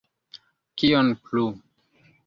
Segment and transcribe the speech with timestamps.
[0.83, 1.47] Kion plu?